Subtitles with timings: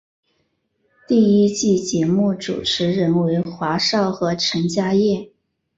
[1.07, 5.29] 第一季节目主持人为华少和陈嘉桦。